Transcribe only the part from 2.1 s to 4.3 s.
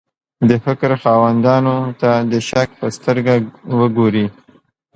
د شک په سترګه وګوري.